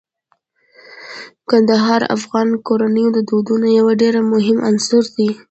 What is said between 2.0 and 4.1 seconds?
د افغان کورنیو د دودونو یو